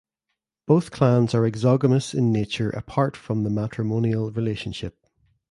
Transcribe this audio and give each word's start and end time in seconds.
Both 0.65 0.89
clans 0.89 1.35
are 1.35 1.45
exogamous 1.45 2.15
in 2.15 2.31
nature 2.31 2.71
apart 2.71 3.15
from 3.15 3.43
the 3.43 3.51
matrimonial 3.51 4.31
relationship. 4.31 4.97